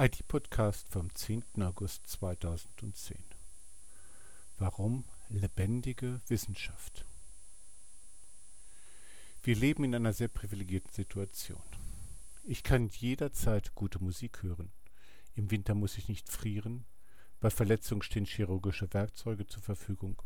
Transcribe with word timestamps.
IT-Podcast 0.00 0.86
vom 0.90 1.12
10. 1.12 1.42
August 1.60 2.06
2010. 2.06 3.18
Warum 4.56 5.04
lebendige 5.28 6.20
Wissenschaft? 6.28 7.04
Wir 9.42 9.56
leben 9.56 9.82
in 9.82 9.96
einer 9.96 10.12
sehr 10.12 10.28
privilegierten 10.28 10.92
Situation. 10.92 11.60
Ich 12.44 12.62
kann 12.62 12.90
jederzeit 12.90 13.74
gute 13.74 13.98
Musik 13.98 14.44
hören. 14.44 14.70
Im 15.34 15.50
Winter 15.50 15.74
muss 15.74 15.98
ich 15.98 16.06
nicht 16.06 16.28
frieren. 16.28 16.84
Bei 17.40 17.50
Verletzungen 17.50 18.02
stehen 18.02 18.24
chirurgische 18.24 18.94
Werkzeuge 18.94 19.48
zur 19.48 19.64
Verfügung. 19.64 20.22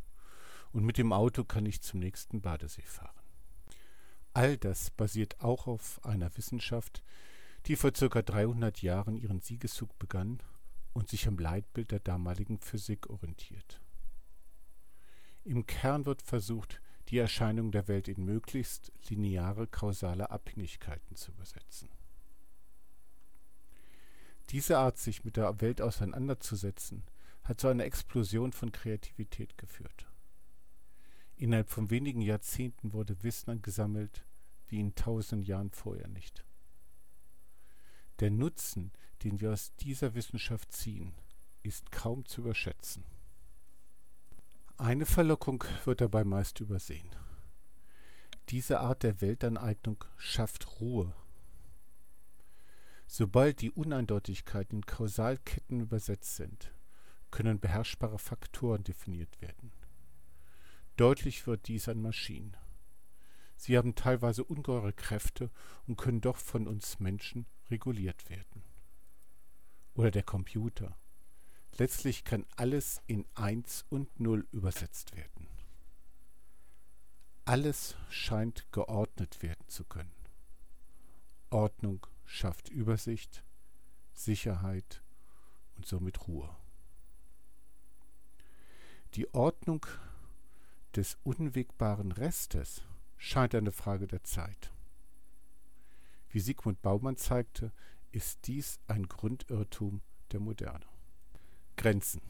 Und 0.73 0.85
mit 0.85 0.99
dem 0.99 1.15
Auto 1.15 1.45
kann 1.45 1.65
ich 1.65 1.81
zum 1.81 2.01
nächsten 2.01 2.43
Badesee 2.43 2.83
fahren. 2.83 3.19
All 4.35 4.59
das 4.59 4.91
basiert 4.91 5.41
auch 5.41 5.67
auf 5.67 6.05
einer 6.05 6.37
Wissenschaft, 6.37 7.03
die 7.67 7.77
vor 7.77 7.93
ca. 7.93 8.23
300 8.23 8.83
Jahren 8.83 9.17
ihren 9.17 9.41
Siegeszug 9.41 9.99
begann 9.99 10.43
und 10.93 11.09
sich 11.09 11.29
am 11.29 11.39
Leitbild 11.39 11.91
der 11.91 12.01
damaligen 12.01 12.59
Physik 12.59 13.09
orientiert. 13.09 13.81
Im 15.45 15.67
Kern 15.67 16.07
wird 16.07 16.23
versucht, 16.23 16.81
die 17.09 17.19
Erscheinung 17.19 17.73
der 17.73 17.89
Welt 17.89 18.09
in 18.09 18.25
möglichst 18.25 18.93
lineare 19.09 19.67
kausale 19.67 20.31
Abhängigkeiten 20.31 21.17
zu 21.17 21.33
übersetzen. 21.33 21.89
Diese 24.51 24.79
Art, 24.79 24.99
sich 24.99 25.25
mit 25.25 25.37
der 25.37 25.61
Welt 25.61 25.81
auseinanderzusetzen, 25.81 27.05
hat 27.43 27.61
zu 27.61 27.69
einer 27.69 27.85
Explosion 27.85 28.53
von 28.53 28.71
Kreativität 28.71 29.59
geführt. 29.59 30.09
Innerhalb 31.37 31.71
von 31.71 31.91
wenigen 31.91 32.21
Jahrzehnten 32.21 32.93
wurde 32.93 33.23
Wissen 33.23 33.51
angesammelt 33.51 34.25
wie 34.69 34.81
in 34.81 34.95
tausend 34.95 35.47
Jahren 35.47 35.71
vorher 35.71 36.09
nicht. 36.09 36.45
Der 38.23 38.31
Nutzen, 38.31 38.93
den 39.25 39.41
wir 39.41 39.51
aus 39.51 39.75
dieser 39.75 40.15
Wissenschaft 40.15 40.71
ziehen, 40.71 41.13
ist 41.65 41.91
kaum 41.91 42.25
zu 42.25 42.43
überschätzen. 42.43 43.05
Eine 44.77 45.07
Verlockung 45.07 45.65
wird 45.85 46.01
dabei 46.01 46.23
meist 46.23 46.61
übersehen. 46.61 47.11
Diese 48.51 48.79
Art 48.79 49.03
der 49.03 49.21
Weltaneignung 49.21 50.05
schafft 50.17 50.81
Ruhe. 50.81 51.13
Sobald 53.09 53.61
die 53.61 53.73
Uneindeutigkeiten 53.73 54.79
in 54.79 54.87
Kausalketten 54.87 55.81
übersetzt 55.81 56.37
sind, 56.37 56.73
können 57.33 57.59
beherrschbare 57.59 58.21
Faktoren 58.21 58.85
definiert 58.85 59.41
werden. 59.41 59.73
Deutlich 60.97 61.49
wird 61.49 61.67
dies 61.67 61.89
an 61.89 62.01
Maschinen. 62.01 62.57
Sie 63.63 63.79
haben 63.79 63.95
teilweise 63.95 64.43
ungeheure 64.43 64.93
Kräfte 64.93 65.49
und 65.87 65.95
können 65.95 66.21
doch 66.21 66.37
von 66.37 66.67
uns 66.67 66.99
Menschen 66.99 67.47
reguliert 67.71 68.29
werden. 68.29 68.65
Oder 69.95 70.11
der 70.11 70.25
Computer. 70.25 70.99
Letztlich 71.79 72.25
kann 72.25 72.45
alles 72.57 73.01
in 73.07 73.25
1 73.37 73.85
und 73.89 74.19
0 74.19 74.49
übersetzt 74.51 75.15
werden. 75.15 75.47
Alles 77.45 77.95
scheint 78.11 78.67
geordnet 78.73 79.45
werden 79.45 79.69
zu 79.69 79.85
können. 79.85 80.11
Ordnung 81.51 82.05
schafft 82.25 82.69
Übersicht, 82.69 83.45
Sicherheit 84.13 85.05
und 85.77 85.87
somit 85.87 86.27
Ruhe. 86.27 86.51
Die 89.15 89.33
Ordnung 89.33 89.87
des 90.97 91.17
unwegbaren 91.23 92.11
Restes 92.11 92.83
scheint 93.23 93.55
eine 93.55 93.71
Frage 93.71 94.09
der 94.09 94.25
Zeit. 94.25 94.73
Wie 96.29 96.41
Sigmund 96.41 96.83
Baumann 96.83 97.17
zeigte, 97.17 97.73
ist 98.11 98.49
dies 98.49 98.81
ein 98.89 99.07
Grundirrtum 99.07 100.03
der 100.33 100.41
Moderne. 100.41 100.85
Grenzen. 101.77 102.21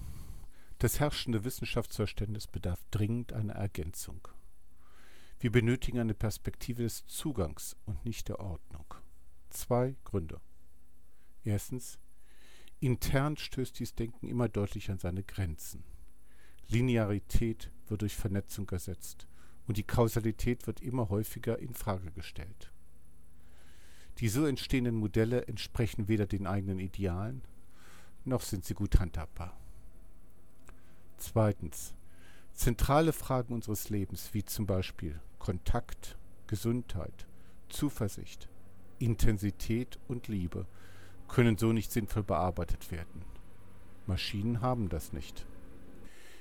Das 0.78 1.00
herrschende 1.00 1.44
Wissenschaftsverständnis 1.44 2.46
bedarf 2.46 2.84
dringend 2.90 3.32
einer 3.32 3.54
Ergänzung. 3.54 4.28
Wir 5.40 5.50
benötigen 5.50 5.98
eine 5.98 6.14
Perspektive 6.14 6.82
des 6.82 7.06
Zugangs 7.06 7.74
und 7.86 8.04
nicht 8.04 8.28
der 8.28 8.40
Ordnung. 8.40 8.84
Zwei 9.48 9.96
Gründe. 10.04 10.42
Erstens, 11.42 11.98
intern 12.80 13.38
stößt 13.38 13.78
dies 13.78 13.94
Denken 13.94 14.28
immer 14.28 14.50
deutlich 14.50 14.90
an 14.90 14.98
seine 14.98 15.24
Grenzen. 15.24 15.84
Linearität 16.68 17.72
wird 17.88 18.02
durch 18.02 18.14
Vernetzung 18.14 18.68
ersetzt 18.68 19.26
und 19.66 19.76
die 19.76 19.82
Kausalität 19.82 20.66
wird 20.66 20.80
immer 20.80 21.08
häufiger 21.08 21.58
in 21.58 21.74
Frage 21.74 22.10
gestellt. 22.10 22.72
Die 24.18 24.28
so 24.28 24.44
entstehenden 24.46 24.96
Modelle 24.96 25.46
entsprechen 25.46 26.08
weder 26.08 26.26
den 26.26 26.46
eigenen 26.46 26.78
Idealen, 26.78 27.42
noch 28.24 28.42
sind 28.42 28.64
sie 28.64 28.74
gut 28.74 29.00
handhabbar. 29.00 29.56
Zweitens. 31.16 31.94
Zentrale 32.54 33.14
Fragen 33.14 33.54
unseres 33.54 33.88
Lebens, 33.88 34.34
wie 34.34 34.44
zum 34.44 34.66
Beispiel 34.66 35.18
Kontakt, 35.38 36.18
Gesundheit, 36.46 37.26
Zuversicht, 37.70 38.48
Intensität 38.98 39.98
und 40.06 40.28
Liebe, 40.28 40.66
können 41.28 41.56
so 41.56 41.72
nicht 41.72 41.90
sinnvoll 41.90 42.24
bearbeitet 42.24 42.90
werden. 42.90 43.24
Maschinen 44.06 44.60
haben 44.60 44.90
das 44.90 45.12
nicht. 45.12 45.46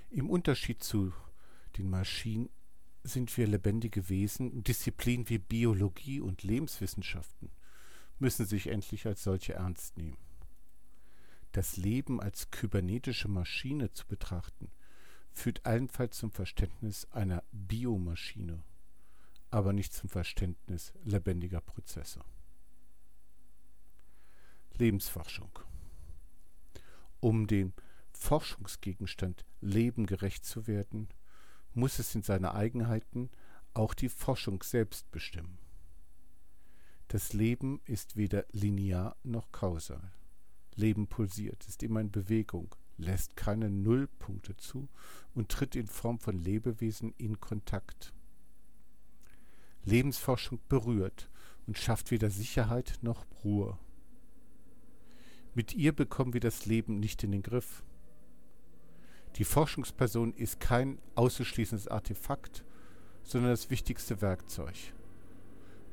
Im 0.10 0.30
Unterschied 0.30 0.84
zu 0.84 1.14
den 1.78 1.90
Maschinen 1.90 2.50
sind 3.04 3.36
wir 3.38 3.48
lebendige 3.48 4.10
Wesen, 4.10 4.64
Disziplinen 4.64 5.30
wie 5.30 5.40
Biologie 5.40 6.20
und 6.20 6.44
Lebenswissenschaften 6.44 7.52
müssen 8.20 8.46
sich 8.46 8.68
endlich 8.68 9.08
als 9.08 9.24
solche 9.24 9.54
ernst 9.54 9.98
nehmen. 9.98 10.18
Das 11.52 11.76
Leben 11.76 12.22
als 12.22 12.52
kybernetische 12.52 13.28
Maschine 13.28 13.92
zu 13.92 14.06
betrachten, 14.08 14.72
führt 15.34 15.66
allenfalls 15.66 16.18
zum 16.18 16.32
Verständnis 16.32 17.06
einer 17.12 17.44
Biomaschine, 17.52 18.64
aber 19.50 19.74
nicht 19.74 19.94
zum 19.94 20.10
Verständnis 20.10 20.94
lebendiger 21.04 21.62
Prozesse. 21.62 22.22
Lebensforschung. 24.78 25.60
Um 27.20 27.48
dem 27.48 27.74
Forschungsgegenstand 28.14 29.46
Leben 29.62 30.06
gerecht 30.06 30.46
zu 30.46 30.68
werden, 30.68 31.08
muss 31.74 32.00
es 32.00 32.14
in 32.16 32.24
seine 32.24 32.54
Eigenheiten 32.54 33.30
auch 33.74 33.94
die 33.94 34.10
Forschung 34.10 34.64
selbst 34.64 35.12
bestimmen. 35.12 35.58
Das 37.08 37.34
Leben 37.34 37.82
ist 37.86 38.16
weder 38.16 38.46
linear 38.52 39.16
noch 39.24 39.52
kausal. 39.52 40.12
Leben 40.76 41.08
pulsiert, 41.08 41.68
ist 41.68 41.84
immer 41.84 42.00
in 42.00 42.12
Bewegung, 42.12 42.74
lässt 42.98 43.36
keine 43.36 43.70
Nullpunkte 43.70 44.56
zu 44.56 44.88
und 45.34 45.50
tritt 45.50 45.76
in 45.76 45.88
Form 45.88 46.20
von 46.20 46.38
Lebewesen 46.38 47.14
in 47.18 47.40
Kontakt. 47.40 48.14
Lebensforschung 49.84 50.60
berührt 50.70 51.30
und 51.68 51.78
schafft 51.78 52.12
weder 52.12 52.30
Sicherheit 52.30 53.00
noch 53.02 53.26
Ruhe. 53.44 53.78
Mit 55.54 55.74
ihr 55.74 55.92
bekommen 55.92 56.34
wir 56.34 56.40
das 56.40 56.66
Leben 56.66 57.00
nicht 57.00 57.24
in 57.24 57.32
den 57.32 57.44
Griff. 57.44 57.84
Die 59.38 59.46
Forschungsperson 59.46 60.34
ist 60.34 60.60
kein 60.60 60.98
auszuschließendes 61.16 61.88
Artefakt, 61.88 62.64
sondern 63.24 63.52
das 63.52 63.70
wichtigste 63.70 64.22
Werkzeug. 64.22 64.76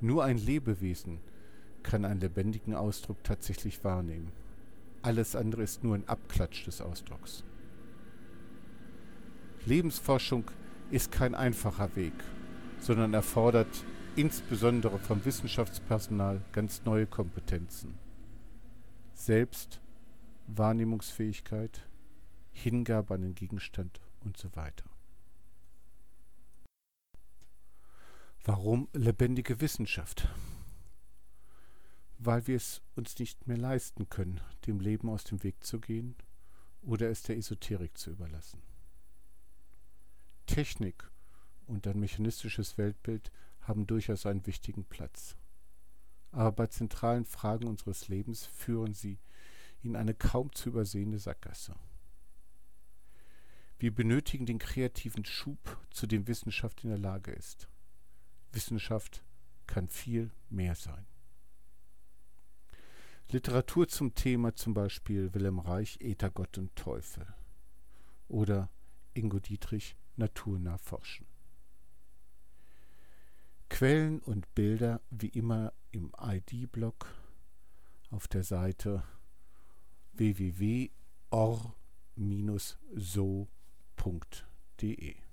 Nur 0.01 0.25
ein 0.25 0.39
Lebewesen 0.39 1.21
kann 1.83 2.05
einen 2.05 2.21
lebendigen 2.21 2.75
Ausdruck 2.75 3.23
tatsächlich 3.25 3.85
wahrnehmen. 3.85 4.33
Alles 5.03 5.37
andere 5.37 5.63
ist 5.63 5.85
nur 5.85 5.95
ein 5.95 6.09
Abklatsch 6.09 6.67
des 6.67 6.81
Ausdrucks. 6.81 7.45
Lebensforschung 9.65 10.45
ist 10.91 11.13
kein 11.13 11.35
einfacher 11.35 11.95
Weg, 11.95 12.15
sondern 12.81 13.15
erfordert 13.15 13.85
insbesondere 14.17 14.99
vom 14.99 15.25
Wissenschaftspersonal 15.25 16.41
ganz 16.53 16.83
neue 16.85 17.07
Kompetenzen. 17.07 17.95
Selbst, 19.15 19.81
Wahrnehmungsfähigkeit, 20.49 21.88
Hingabe 22.59 23.15
an 23.15 23.23
den 23.23 23.35
Gegenstand 23.35 24.01
und 24.21 24.37
so 24.37 24.55
weiter. 24.57 24.85
Warum 28.45 28.89
lebendige 28.93 29.61
Wissenschaft? 29.61 30.29
Weil 32.19 32.47
wir 32.47 32.57
es 32.57 32.83
uns 32.97 33.19
nicht 33.19 33.47
mehr 33.47 33.59
leisten 33.59 34.09
können, 34.09 34.41
dem 34.67 34.81
Leben 34.81 35.09
aus 35.09 35.25
dem 35.25 35.43
Weg 35.43 35.63
zu 35.63 35.81
gehen 35.81 36.17
oder 36.83 37.09
es 37.11 37.23
der 37.23 37.37
Esoterik 37.37 37.97
zu 37.97 38.11
überlassen. 38.11 38.63
Technik 40.47 41.11
und 41.67 41.87
ein 41.87 42.01
mechanistisches 42.01 42.79
Weltbild 42.79 43.31
haben 43.61 43.87
durchaus 43.87 44.27
einen 44.27 44.47
wichtigen 44.47 44.85
Platz. 44.85 45.37
Aber 46.33 46.53
bei 46.53 46.67
zentralen 46.67 47.25
Fragen 47.25 47.67
unseres 47.67 48.09
Lebens 48.09 48.47
führen 48.47 48.95
sie 48.95 49.19
in 49.83 49.95
eine 49.95 50.15
kaum 50.15 50.53
zu 50.53 50.71
übersehende 50.71 51.19
Sackgasse. 51.19 51.75
Wir 53.79 53.95
benötigen 53.95 54.45
den 54.45 54.59
kreativen 54.59 55.25
Schub, 55.25 55.79
zu 55.91 56.07
dem 56.07 56.27
Wissenschaft 56.27 56.83
in 56.83 56.91
der 56.91 56.99
Lage 56.99 57.31
ist. 57.31 57.69
Wissenschaft 58.53 59.23
kann 59.67 59.89
viel 59.89 60.33
mehr 60.51 60.75
sein. 60.75 61.07
Literatur 63.31 63.87
zum 63.89 64.15
Thema 64.15 64.55
zum 64.55 64.75
Beispiel 64.75 65.33
Wilhelm 65.35 65.59
Reich, 65.59 65.99
Ether, 66.01 66.31
Gott 66.31 66.57
und 66.59 66.75
Teufel 66.75 67.27
oder 68.27 68.71
Ingo 69.15 69.39
Dietrich, 69.39 69.97
Naturnah 70.17 70.79
forschen. 70.79 71.27
Quellen 73.69 74.21
und 74.21 74.53
Bilder 74.55 75.03
wie 75.11 75.29
immer 75.29 75.73
im 75.91 76.13
ID-Blog 76.19 77.07
auf 78.11 78.27
der 78.29 78.43
Seite 78.43 79.05
www.or-so.de 83.99 85.28